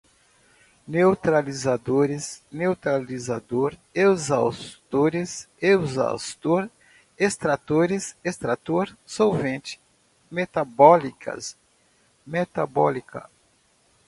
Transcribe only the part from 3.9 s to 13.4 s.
exaustores, exaustor, extratores, extrator, solvente, metabólicas, metabólica